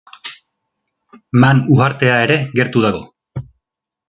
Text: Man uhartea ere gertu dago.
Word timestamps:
Man 1.43 1.61
uhartea 1.75 2.17
ere 2.27 2.39
gertu 2.57 2.85
dago. 2.89 3.05